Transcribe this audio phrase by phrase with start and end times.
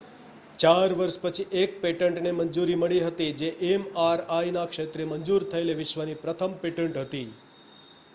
[0.59, 6.17] 4 વર્ષ પછી એક પેટન્ટને મંજૂરી મળી હતી જે mri ના ક્ષેત્રે મંજુર થયેલી વિશ્વની
[6.23, 7.23] પ્રથમ પેટેન્ટ હતી